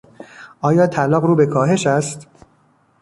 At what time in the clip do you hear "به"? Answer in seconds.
1.35-1.45